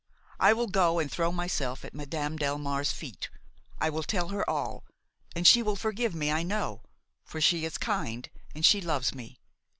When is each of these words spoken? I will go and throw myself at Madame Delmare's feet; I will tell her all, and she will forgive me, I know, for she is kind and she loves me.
I 0.39 0.53
will 0.53 0.65
go 0.65 0.97
and 0.97 1.11
throw 1.11 1.31
myself 1.31 1.85
at 1.85 1.93
Madame 1.93 2.35
Delmare's 2.35 2.91
feet; 2.91 3.29
I 3.79 3.91
will 3.91 4.01
tell 4.01 4.29
her 4.29 4.49
all, 4.49 4.83
and 5.35 5.45
she 5.45 5.61
will 5.61 5.75
forgive 5.75 6.15
me, 6.15 6.31
I 6.31 6.41
know, 6.41 6.81
for 7.23 7.39
she 7.39 7.65
is 7.65 7.77
kind 7.77 8.27
and 8.55 8.65
she 8.65 8.81
loves 8.81 9.13
me. 9.13 9.37